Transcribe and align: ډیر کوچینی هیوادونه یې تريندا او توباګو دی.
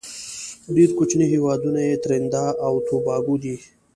ډیر 0.75 0.89
کوچینی 0.97 1.25
هیوادونه 1.33 1.79
یې 1.87 2.01
تريندا 2.03 2.45
او 2.65 2.73
توباګو 2.87 3.35
دی. 3.43 3.55